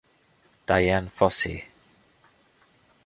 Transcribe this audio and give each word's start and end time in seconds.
Diane 0.65 1.13
Fossey 1.13 1.61